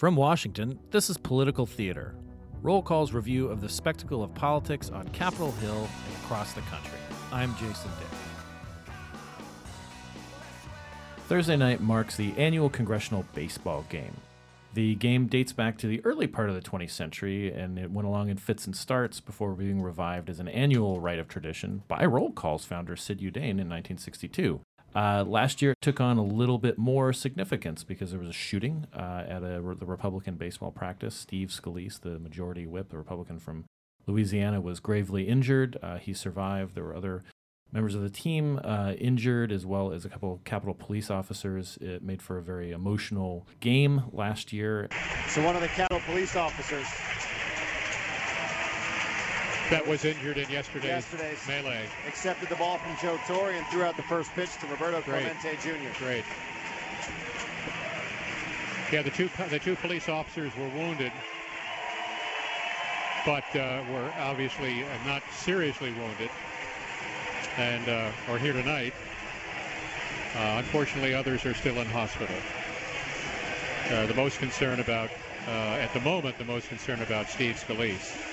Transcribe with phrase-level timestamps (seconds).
[0.00, 2.14] From Washington, this is Political Theater,
[2.62, 5.76] Roll Call's review of the spectacle of politics on Capitol Hill
[6.06, 6.96] and across the country.
[7.30, 8.94] I'm Jason Dick.
[11.28, 14.16] Thursday night marks the annual congressional baseball game.
[14.72, 18.08] The game dates back to the early part of the 20th century, and it went
[18.08, 22.06] along in fits and starts before being revived as an annual rite of tradition by
[22.06, 24.62] Roll Call's founder Sid Yudain in 1962.
[24.94, 28.32] Uh, last year, it took on a little bit more significance because there was a
[28.32, 31.14] shooting uh, at a, the Republican baseball practice.
[31.14, 33.64] Steve Scalise, the majority whip, the Republican from
[34.06, 35.76] Louisiana, was gravely injured.
[35.82, 36.74] Uh, he survived.
[36.74, 37.22] There were other
[37.72, 41.78] members of the team uh, injured, as well as a couple of Capitol police officers.
[41.80, 44.88] It made for a very emotional game last year.
[45.28, 46.86] So, one of the Capitol police officers
[49.70, 51.86] that was injured in yesterday's, yesterday's melee.
[52.06, 55.22] Accepted the ball from Joe Torre and threw out the first pitch to Roberto Great.
[55.22, 56.04] Clemente Jr.
[56.04, 56.24] Great.
[58.92, 61.12] Yeah, the two the two police officers were wounded,
[63.24, 66.30] but uh, were obviously uh, not seriously wounded,
[67.56, 68.92] and uh, are here tonight.
[70.34, 72.34] Uh, unfortunately, others are still in hospital.
[73.90, 75.10] Uh, the most concern about,
[75.48, 78.29] uh, at the moment, the most concern about Steve Scalise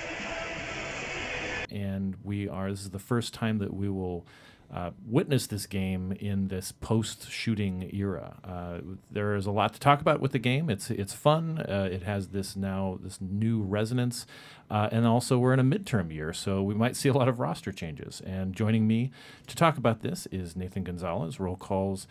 [2.23, 2.70] we are.
[2.70, 4.26] This is the first time that we will
[4.73, 8.36] uh, witness this game in this post-shooting era.
[8.44, 10.70] Uh, there is a lot to talk about with the game.
[10.70, 11.60] It's it's fun.
[11.60, 14.26] Uh, it has this now this new resonance,
[14.70, 17.40] uh, and also we're in a midterm year, so we might see a lot of
[17.40, 18.22] roster changes.
[18.26, 19.12] And joining me
[19.48, 22.08] to talk about this is Nathan Gonzales, roll calls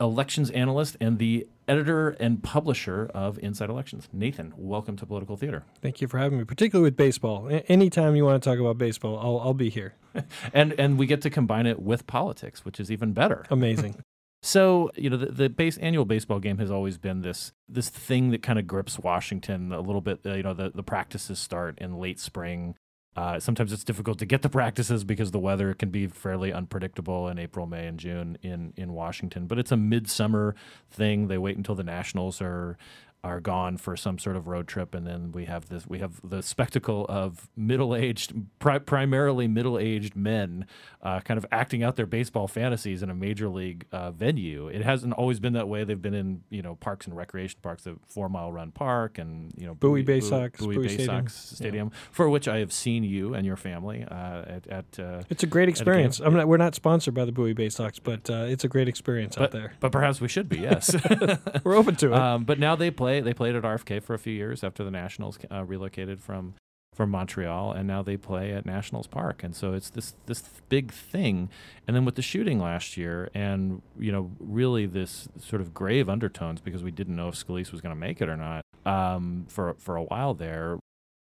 [0.00, 4.08] elections analyst and the editor and publisher of Inside Elections.
[4.12, 5.64] Nathan, welcome to Political Theater.
[5.80, 7.48] Thank you for having me, particularly with baseball.
[7.48, 9.94] A- anytime you want to talk about baseball, I'll, I'll be here.
[10.52, 13.44] and and we get to combine it with politics, which is even better.
[13.50, 13.96] Amazing.
[14.44, 18.30] So you know the, the base annual baseball game has always been this this thing
[18.30, 20.20] that kind of grips Washington a little bit.
[20.22, 22.74] Uh, you know the the practices start in late spring.
[23.16, 27.28] Uh, sometimes it's difficult to get the practices because the weather can be fairly unpredictable
[27.28, 29.46] in April, May, and June in, in Washington.
[29.46, 30.56] But it's a midsummer
[30.90, 31.28] thing.
[31.28, 32.76] They wait until the Nationals are
[33.24, 35.86] are gone for some sort of road trip, and then we have this.
[35.86, 40.66] We have the spectacle of middle-aged, pri- primarily middle-aged men,
[41.02, 44.68] uh, kind of acting out their baseball fantasies in a major league uh, venue.
[44.68, 45.84] It hasn't always been that way.
[45.84, 49.52] They've been in you know parks and recreation parks, the Four Mile Run Park, and
[49.56, 51.28] you know Bowie, Bay Sox, Bowie, Bowie Bay Stadium.
[51.28, 51.98] Sox Stadium, yeah.
[52.12, 54.66] for which I have seen you and your family uh, at.
[54.66, 56.20] at uh, it's a great experience.
[56.20, 56.46] A not.
[56.46, 59.44] We're not sponsored by the Bowie Bay Sox, but uh, it's a great experience but,
[59.44, 59.72] out there.
[59.80, 60.58] But perhaps we should be.
[60.58, 60.94] Yes,
[61.64, 62.14] we're open to it.
[62.14, 63.13] Um, but now they play.
[63.20, 66.54] They played at RFK for a few years after the Nationals uh, relocated from
[66.94, 70.92] from Montreal, and now they play at Nationals Park, and so it's this this big
[70.92, 71.50] thing.
[71.86, 76.08] And then with the shooting last year, and you know, really this sort of grave
[76.08, 79.46] undertones because we didn't know if Scalise was going to make it or not um,
[79.48, 80.78] for for a while there.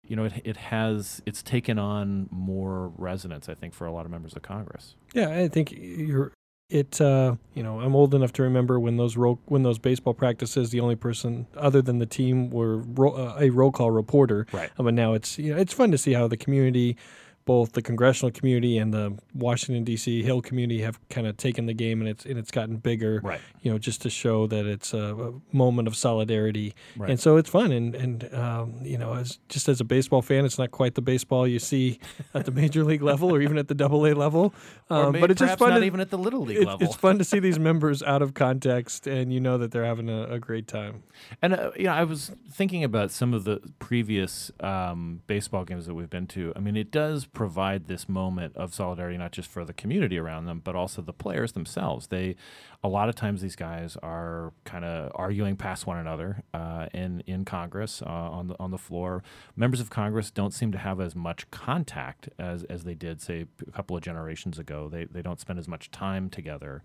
[0.08, 4.06] You know, it it has it's taken on more resonance, I think, for a lot
[4.06, 4.96] of members of Congress.
[5.14, 6.34] Yeah, I think you're
[6.72, 10.14] it uh, you know I'm old enough to remember when those roll when those baseball
[10.14, 14.48] practices the only person other than the team were ro- uh, a roll call reporter.
[14.52, 14.70] Right.
[14.78, 16.98] Um, but now it's you know it's fun to see how the community
[17.46, 20.24] both the congressional community and the Washington D.C.
[20.24, 23.22] Hill community have kind of taken the game and it's and it's gotten bigger.
[23.24, 23.42] Right.
[23.62, 27.10] You know, just to show that it's a, a moment of solidarity, right.
[27.10, 27.72] and so it's fun.
[27.72, 31.02] And and um, you know, as just as a baseball fan, it's not quite the
[31.02, 32.00] baseball you see
[32.34, 34.54] at the major league level or even at the Double A level.
[34.90, 35.70] Um, but it's just fun.
[35.70, 36.86] Not to, even at the little league it's, level.
[36.86, 40.10] It's fun to see these members out of context, and you know that they're having
[40.10, 41.04] a, a great time.
[41.42, 45.86] And uh, you know, I was thinking about some of the previous um, baseball games
[45.86, 46.54] that we've been to.
[46.56, 50.46] I mean, it does provide this moment of solidarity, not just for the community around
[50.46, 52.08] them, but also the players themselves.
[52.08, 52.36] They,
[52.84, 57.24] a lot of times, these guys are kind of arguing past one another uh, in
[57.28, 59.24] in Congress uh, on the on the floor.
[59.56, 63.46] Members of Congress don't seem to have as much contact as as they did, say,
[63.66, 64.90] a couple of generations ago.
[64.90, 66.84] They they don't spend as much time together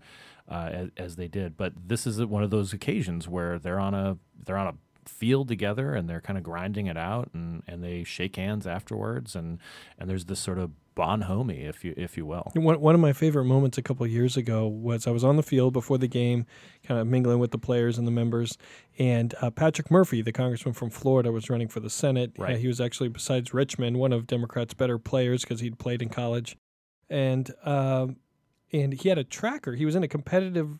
[0.49, 1.57] uh, as, as they did.
[1.57, 4.73] But this is one of those occasions where they're on a they're on a
[5.09, 9.35] field together and they're kind of grinding it out and, and they shake hands afterwards
[9.35, 9.59] and
[9.97, 12.51] and there's this sort of bonhomie if you if you will.
[12.55, 15.43] One, one of my favorite moments a couple years ago was i was on the
[15.43, 16.45] field before the game
[16.83, 18.57] kind of mingling with the players and the members
[18.97, 22.31] and uh, patrick murphy the congressman from florida was running for the senate.
[22.37, 22.55] Right.
[22.55, 26.09] uh, he was actually besides richmond one of democrats better players because he'd played in
[26.09, 26.57] college.
[27.09, 28.17] And um,
[28.73, 29.73] and he had a tracker.
[29.73, 30.79] He was in a competitive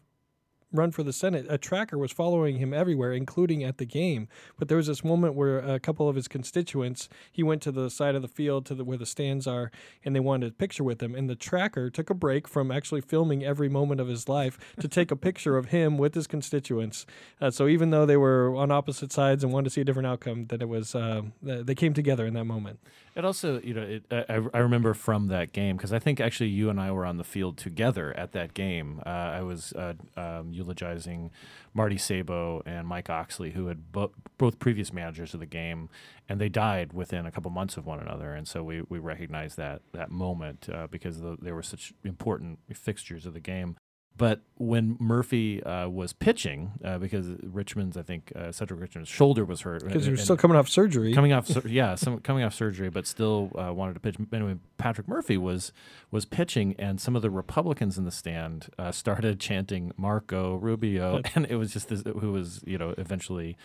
[0.72, 4.28] run for the Senate, a tracker was following him everywhere, including at the game.
[4.58, 7.90] But there was this moment where a couple of his constituents, he went to the
[7.90, 9.72] side of the field to the, where the stands are,
[10.04, 11.16] and they wanted a picture with him.
[11.16, 14.88] And the tracker took a break from actually filming every moment of his life to
[14.88, 17.06] take a picture of him with his constituents.
[17.40, 20.08] Uh, so even though they were on opposite sides and wanted to see a different
[20.08, 22.80] outcome, that it was uh, they came together in that moment.
[23.16, 26.50] It also, you know, it, I, I remember from that game because I think actually
[26.50, 29.02] you and I were on the field together at that game.
[29.06, 31.32] Uh, I was uh, um, eulogizing
[31.74, 35.90] Marty Sabo and Mike Oxley, who had bo- both previous managers of the game,
[36.28, 38.34] and they died within a couple months of one another.
[38.34, 42.60] And so we, we recognized that that moment uh, because the, they were such important
[42.74, 43.78] fixtures of the game.
[44.18, 49.46] But when Murphy uh, was pitching, uh, because Richmond's, I think uh, Cedric Richmond's shoulder
[49.46, 49.86] was hurt.
[49.86, 53.06] Because he was still coming off surgery, coming off, yeah, some, coming off surgery, but
[53.06, 54.16] still uh, wanted to pitch.
[54.34, 55.72] Anyway, Patrick Murphy was
[56.10, 61.22] was pitching, and some of the Republicans in the stand uh, started chanting Marco Rubio,
[61.36, 63.56] and it was just this, who was you know eventually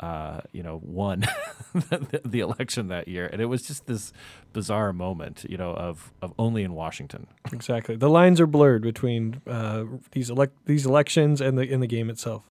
[0.00, 1.20] uh, you know, won
[1.74, 4.12] the, the, election that year, and it was just this
[4.52, 7.26] bizarre moment, you know, of of only in Washington.
[7.52, 11.86] Exactly, the lines are blurred between uh, these elect these elections and the in the
[11.86, 12.44] game itself.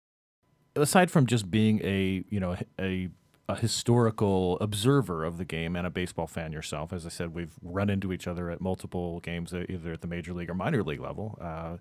[0.74, 3.10] Aside from just being a you know a
[3.48, 6.94] a historical observer of the game and a baseball fan yourself.
[6.94, 10.06] As I said, we've run into each other at multiple games, uh, either at the
[10.06, 11.38] major league or minor league level.
[11.40, 11.76] Uh,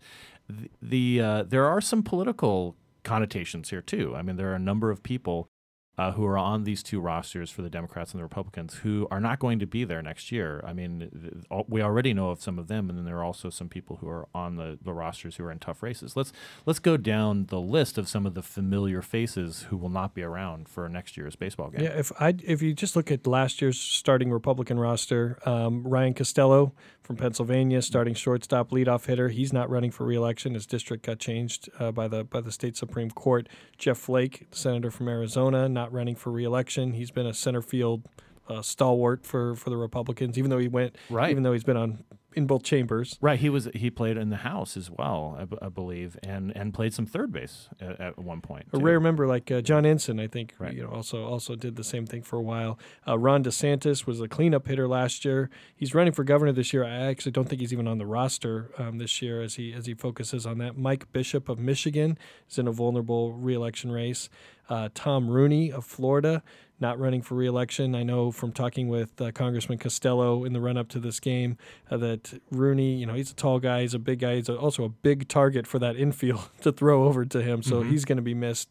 [0.50, 4.14] the, the uh, there are some political connotations here too.
[4.16, 5.48] I mean, there are a number of people
[5.98, 9.20] uh, who are on these two rosters for the Democrats and the Republicans who are
[9.20, 10.64] not going to be there next year.
[10.66, 13.70] I mean, we already know of some of them, and then there are also some
[13.70, 16.16] people who are on the, the rosters who are in tough races.
[16.16, 16.34] Let's
[16.66, 20.24] let's go down the list of some of the familiar faces who will not be
[20.24, 21.84] around for next year's baseball game.
[21.84, 26.16] Yeah, if I if you just look at last year's starting Republican roster, um, Ryan
[26.16, 26.74] Costello
[27.04, 30.54] from Pennsylvania, starting shortstop, leadoff hitter, he's not running for reelection.
[30.54, 33.48] His district got changed uh, by the by the state supreme court.
[33.78, 36.94] Jeff Flake, senator from Arizona, not running for reelection.
[36.94, 38.08] He's been a center field
[38.50, 41.32] uh, stalwart for, for the Republicans, even though he went, right.
[41.32, 42.04] even though he's been on
[42.36, 43.18] in both chambers.
[43.22, 43.40] Right.
[43.40, 46.74] He was he played in the House as well, I, b- I believe, and and
[46.74, 48.72] played some third base at, at one point.
[48.72, 48.80] Too.
[48.80, 50.74] A rare member like uh, John Ensign, I think, right.
[50.74, 52.80] you know, also also did the same thing for a while.
[53.08, 55.50] Uh, Ron DeSantis was a cleanup hitter last year.
[55.76, 56.84] He's running for governor this year.
[56.84, 59.86] I actually don't think he's even on the roster um, this year as he as
[59.86, 60.78] he focuses on that.
[60.78, 62.18] Mike Bishop of Michigan
[62.50, 64.30] is in a vulnerable reelection race.
[64.70, 66.42] Uh, Tom Rooney of Florida
[66.84, 67.96] not running for reelection.
[67.96, 71.58] I know from talking with uh, Congressman Costello in the run up to this game
[71.90, 74.84] uh, that Rooney, you know, he's a tall guy, he's a big guy, he's also
[74.84, 77.64] a big target for that infield to throw over to him.
[77.64, 77.90] So mm-hmm.
[77.92, 78.70] he's going to be missed.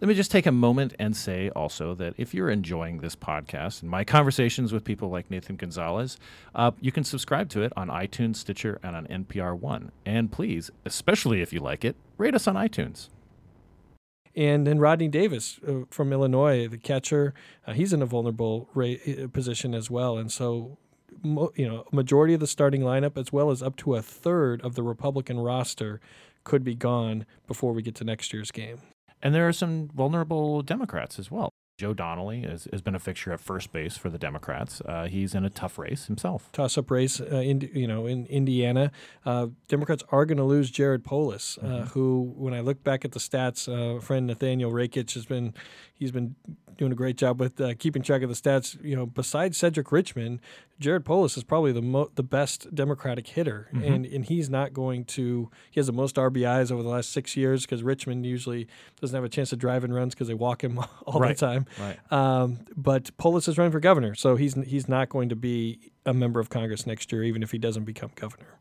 [0.00, 3.82] Let me just take a moment and say also that if you're enjoying this podcast
[3.82, 6.16] and my conversations with people like Nathan Gonzales,
[6.54, 9.92] uh, you can subscribe to it on iTunes, Stitcher, and on NPR One.
[10.06, 13.10] And please, especially if you like it, rate us on iTunes.
[14.34, 17.34] And then Rodney Davis uh, from Illinois, the catcher,
[17.66, 20.16] uh, he's in a vulnerable ra- uh, position as well.
[20.16, 20.78] And so,
[21.22, 24.74] you know, majority of the starting lineup, as well as up to a third of
[24.74, 26.00] the Republican roster,
[26.44, 28.78] could be gone before we get to next year's game.
[29.22, 31.49] And there are some vulnerable Democrats as well.
[31.80, 34.82] Joe Donnelly has, has been a fixture at first base for the Democrats.
[34.82, 36.52] Uh, he's in a tough race himself.
[36.52, 38.92] Toss-up race, uh, in, you know, in Indiana.
[39.24, 41.84] Uh, Democrats are going to lose Jared Polis, uh, mm-hmm.
[41.84, 45.54] who, when I look back at the stats, uh, friend Nathaniel Rakich has been
[46.00, 46.34] he's been
[46.80, 48.82] doing a great job with uh, keeping track of the stats.
[48.82, 50.40] You know, besides Cedric Richmond,
[50.80, 53.84] Jared Polis is probably the mo- the best Democratic hitter, mm-hmm.
[53.84, 55.50] and and he's not going to.
[55.70, 58.66] He has the most RBIs over the last six years because Richmond usually
[58.98, 61.36] doesn't have a chance to drive in runs because they walk him all right.
[61.36, 61.66] the time.
[61.78, 61.98] Right.
[62.12, 66.14] Um, but Polis is running for governor, so he's he's not going to be a
[66.14, 68.60] member of Congress next year, even if he doesn't become governor.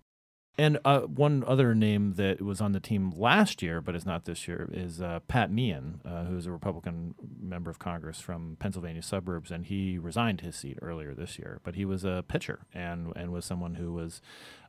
[0.59, 4.25] And uh, one other name that was on the team last year, but is not
[4.25, 9.01] this year, is uh, Pat Meehan, uh, who's a Republican member of Congress from Pennsylvania
[9.01, 11.61] suburbs, and he resigned his seat earlier this year.
[11.63, 14.21] But he was a pitcher and and was someone who was,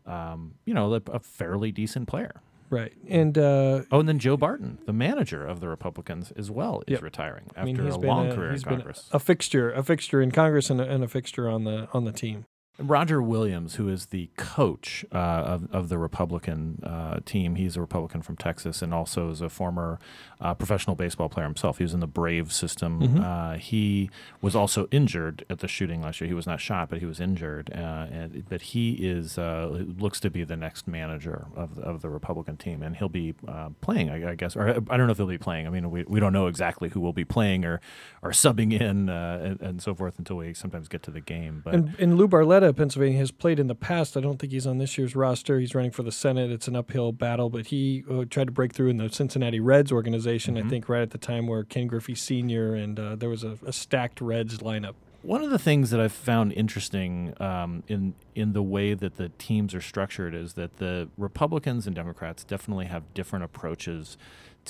[0.07, 2.41] um, you know, a, a, fairly decent player.
[2.71, 6.85] Right, and uh, oh, and then Joe Barton, the manager of the Republicans, as well,
[6.87, 7.03] is yep.
[7.03, 9.09] retiring after I mean, a long a, career in Congress.
[9.11, 12.13] a fixture, a fixture in Congress, and a, and a fixture on the on the
[12.13, 12.47] team.
[12.81, 17.81] Roger Williams, who is the coach uh, of, of the Republican uh, team, he's a
[17.81, 19.99] Republican from Texas and also is a former
[20.41, 21.79] uh, professional baseball player himself.
[21.79, 23.01] He was in the Brave system.
[23.01, 23.21] Mm-hmm.
[23.21, 24.11] Uh, he
[24.41, 26.29] was also injured at the shooting last year.
[26.29, 27.71] He was not shot, but he was injured.
[27.75, 32.09] Uh, and, but he is uh, looks to be the next manager of, of the
[32.09, 33.35] Republican team, and he'll be
[33.83, 34.57] playing, I, I, guess.
[34.57, 35.67] Or I don't know if he'll be playing.
[35.67, 37.81] I mean, we, we don't know exactly who will be playing or,
[38.23, 41.63] or subbing in and, and, so forth until we sometimes get to the game.
[41.65, 44.17] But and, and Lou Barletta of Pennsylvania, has played in the past.
[44.17, 45.61] I don't think he's on this year's roster.
[45.61, 46.51] He's running for the Senate.
[46.51, 49.93] It's an uphill battle, but he uh, tried to break through in the Cincinnati Reds
[49.93, 50.67] organization, mm-hmm.
[50.67, 52.75] I think, right at the time where Ken Griffey Sr.
[52.75, 54.95] and uh, there was a, a stacked Reds lineup.
[55.23, 59.29] One of the things that I've found interesting um, in in the way that the
[59.37, 64.17] teams are structured is that the Republicans and Democrats definitely have different approaches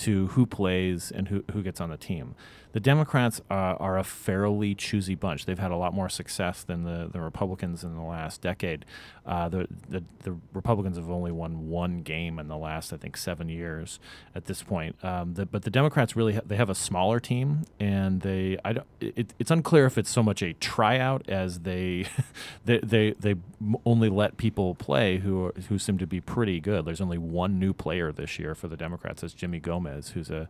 [0.00, 2.34] to who plays and who, who gets on the team.
[2.72, 5.44] The Democrats uh, are a fairly choosy bunch.
[5.44, 8.84] They've had a lot more success than the, the Republicans in the last decade.
[9.26, 13.16] Uh, the, the, the Republicans have only won one game in the last, I think,
[13.16, 13.98] seven years
[14.36, 14.96] at this point.
[15.04, 18.72] Um, the, but the Democrats really ha- they have a smaller team, and they I
[18.74, 22.06] don't, it, it's unclear if it's so much a tryout as they
[22.64, 23.34] they, they they
[23.84, 26.84] only let people play who are, who seem to be pretty good.
[26.84, 29.22] There's only one new player this year for the Democrats.
[29.22, 30.48] It's Jimmy Gomez, who's a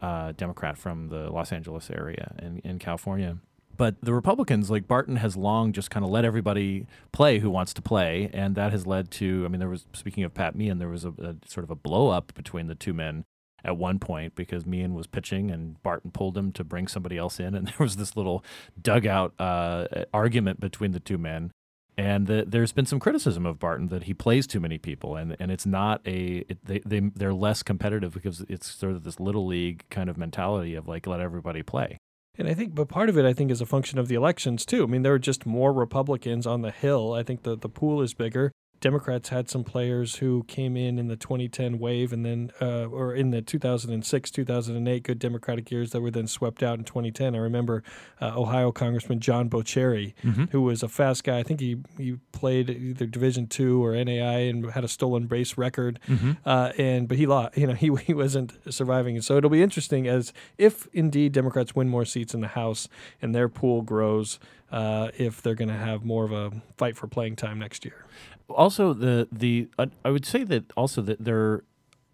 [0.00, 3.38] uh, Democrat from the Los Angeles area in, in California.
[3.76, 7.72] But the Republicans, like Barton, has long just kind of let everybody play who wants
[7.74, 9.44] to play, and that has led to.
[9.44, 11.76] I mean, there was speaking of Pat Meehan, there was a, a sort of a
[11.76, 13.24] blow up between the two men
[13.64, 17.38] at one point because Meehan was pitching and Barton pulled him to bring somebody else
[17.38, 18.44] in, and there was this little
[18.80, 21.52] dugout uh, argument between the two men
[21.98, 25.36] and the, there's been some criticism of Barton that he plays too many people, and,
[25.40, 29.18] and it's not a it, they they they're less competitive because it's sort of this
[29.18, 31.98] little league kind of mentality of like let everybody play.
[32.38, 34.64] And I think, but part of it, I think, is a function of the elections
[34.64, 34.84] too.
[34.84, 37.14] I mean, there are just more Republicans on the Hill.
[37.14, 38.52] I think the the pool is bigger.
[38.80, 43.14] Democrats had some players who came in in the 2010 wave and then, uh, or
[43.14, 47.34] in the 2006, 2008 good Democratic years that were then swept out in 2010.
[47.34, 47.82] I remember
[48.20, 50.44] uh, Ohio Congressman John Boccieri, mm-hmm.
[50.44, 51.38] who was a fast guy.
[51.38, 55.58] I think he, he played either Division two or NAI and had a stolen base
[55.58, 55.98] record.
[56.06, 56.32] Mm-hmm.
[56.44, 57.56] Uh, and but he lost.
[57.56, 59.20] You know, he he wasn't surviving.
[59.22, 62.88] So it'll be interesting as if indeed Democrats win more seats in the House
[63.20, 64.38] and their pool grows.
[64.70, 68.04] Uh, if they're going to have more of a fight for playing time next year
[68.50, 71.62] also the the uh, I would say that also that there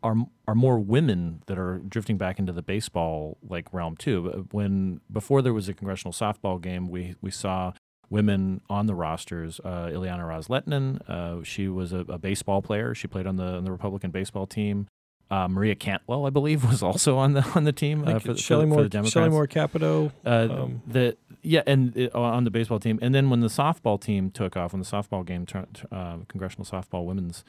[0.02, 4.46] are are more women that are drifting back into the baseball like realm too.
[4.50, 7.72] When before there was a congressional softball game, we we saw
[8.10, 9.60] women on the rosters.
[9.64, 12.94] Uh, Ileana Ros-Lehtinen, uh, she was a, a, baseball player.
[12.94, 14.88] She played on the on the Republican baseball team.
[15.30, 18.64] Uh, Maria Cantwell, I believe, was also on the on the team uh, for, Shelley
[18.64, 19.12] for, Moore, for the Democrats.
[19.12, 20.12] Shelley Moore Capito.
[20.24, 24.00] Uh, um, the yeah, and uh, on the baseball team, and then when the softball
[24.00, 25.46] team took off, when the softball game,
[25.90, 27.44] uh, congressional softball women's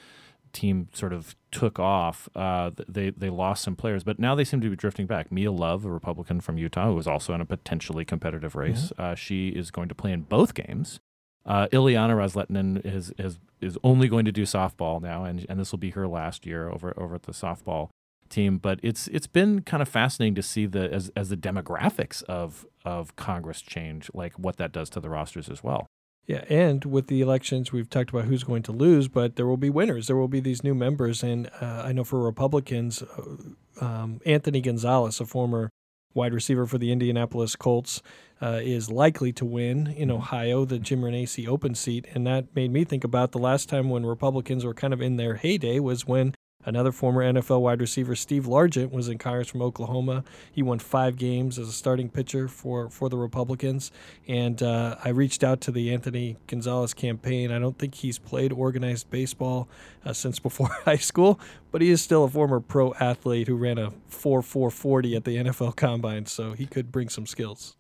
[0.54, 4.62] team sort of took off, uh, they they lost some players, but now they seem
[4.62, 5.32] to be drifting back.
[5.32, 9.16] Mia Love, a Republican from Utah, who was also in a potentially competitive race, mm-hmm.
[9.16, 11.00] she is going to play in both games.
[11.46, 15.80] Uh, Ileana is, is is only going to do softball now, and and this will
[15.80, 17.90] be her last year over over at the softball
[18.30, 18.58] team.
[18.58, 22.66] But it's it's been kind of fascinating to see the as as the demographics of
[22.84, 25.88] of Congress change, like what that does to the rosters as well.
[26.28, 29.58] Yeah, and with the elections, we've talked about who's going to lose, but there will
[29.58, 30.08] be winners.
[30.08, 34.60] There will be these new members, and uh, I know for Republicans, uh, um, Anthony
[34.60, 35.70] Gonzalez, a former
[36.16, 38.02] wide receiver for the Indianapolis Colts,
[38.42, 40.18] uh, is likely to win in mm-hmm.
[40.18, 42.06] Ohio, the Jim Renacci open seat.
[42.14, 45.18] And that made me think about the last time when Republicans were kind of in
[45.18, 46.35] their heyday was when
[46.66, 50.24] Another former NFL wide receiver, Steve Largent, was in Congress from Oklahoma.
[50.52, 53.92] He won five games as a starting pitcher for, for the Republicans.
[54.28, 57.52] And uh, I reached out to the Anthony Gonzalez campaign.
[57.52, 59.68] I don't think he's played organized baseball
[60.04, 61.40] uh, since before high school,
[61.72, 65.24] but he is still a former pro athlete who ran a 4 4 40 at
[65.24, 67.76] the NFL Combine, so he could bring some skills.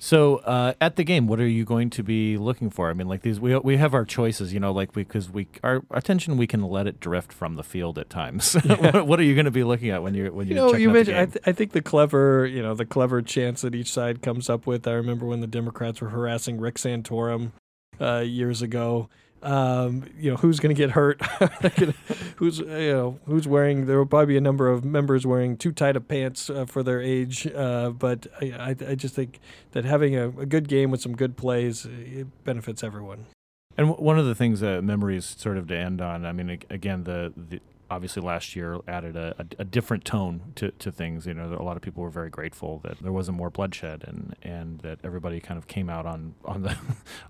[0.00, 2.88] So uh, at the game, what are you going to be looking for?
[2.88, 5.60] I mean, like these, we we have our choices, you know, like because we, we
[5.64, 8.56] our attention we can let it drift from the field at times.
[8.68, 9.00] Yeah.
[9.00, 10.90] what, are you going to be looking at when you're when you're you know you
[10.90, 11.16] mentioned?
[11.16, 14.50] I, th- I think the clever you know the clever chance that each side comes
[14.50, 14.86] up with.
[14.86, 17.52] I remember when the Democrats were harassing Rick Santorum
[18.00, 19.08] uh, years ago
[19.42, 21.22] um, you know who's going to get hurt,
[22.36, 23.86] who's you know who's wearing.
[23.86, 26.82] There will probably be a number of members wearing too tight of pants uh, for
[26.82, 29.40] their age, uh, but I, I, I, just think
[29.72, 33.26] that having a, a, good game with some good plays it benefits everyone.
[33.76, 36.26] And one of the things that memories sort of to end on.
[36.26, 40.70] I mean, again, the, the obviously last year added a, a, a, different tone to,
[40.72, 41.26] to things.
[41.26, 44.36] You know, a lot of people were very grateful that there wasn't more bloodshed and,
[44.42, 46.76] and that everybody kind of came out on, on the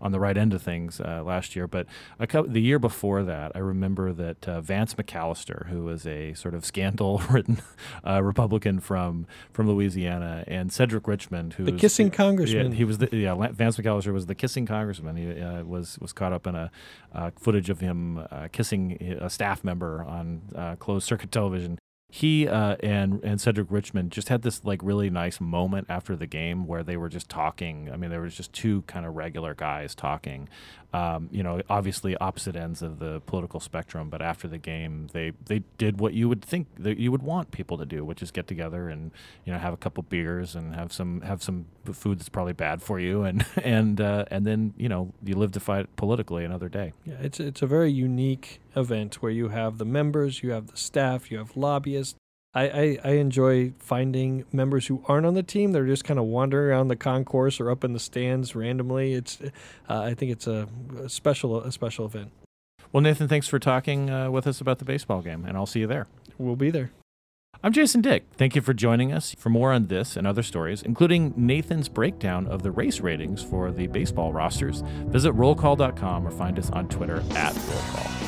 [0.01, 1.67] on the right end of things uh, last year.
[1.67, 1.87] But
[2.29, 6.55] couple, the year before that, I remember that uh, Vance McAllister, who was a sort
[6.55, 7.61] of scandal-ridden
[8.07, 12.73] uh, Republican from from Louisiana, and Cedric Richmond, who the was, kissing congressman.
[12.73, 13.35] Yeah, he was the, yeah.
[13.53, 15.17] Vance McAllister was the kissing congressman.
[15.17, 16.71] He uh, was was caught up in a
[17.15, 21.79] uh, footage of him uh, kissing a staff member on uh, closed circuit television.
[22.11, 26.27] he uh, and and Cedric Richmond just had this like really nice moment after the
[26.27, 27.91] game where they were just talking.
[27.93, 30.49] I mean, there was just two kind of regular guys talking.
[30.91, 35.33] Um, you know, obviously opposite ends of the political spectrum, but after the game, they
[35.45, 38.31] they did what you would think that you would want people to do, which is
[38.31, 39.11] get together and
[39.45, 42.81] you know have a couple beers and have some have some food that's probably bad
[42.81, 46.71] for you, and and uh, and then you know you live to fight politically another
[46.71, 46.95] day.
[47.05, 50.77] Yeah, it's it's a very unique event where you have the members, you have the
[50.77, 52.15] staff, you have lobbyists.
[52.55, 55.73] I, I, I enjoy finding members who aren't on the team.
[55.73, 59.13] They're just kind of wandering around the concourse or up in the stands randomly.
[59.15, 59.51] It's uh,
[59.89, 60.67] I think it's a,
[60.99, 62.33] a, special a special event.
[62.91, 65.81] Well, Nathan, thanks for talking uh, with us about the baseball game, and I'll see
[65.81, 66.07] you there.
[66.39, 66.91] We'll be there.
[67.63, 68.25] I'm Jason Dick.
[68.37, 69.35] Thank you for joining us.
[69.37, 73.73] For more on this and other stories, including Nathan's breakdown of the race ratings for
[73.73, 78.28] the baseball rosters, visit rollcall.com or find us on Twitter at rollcall.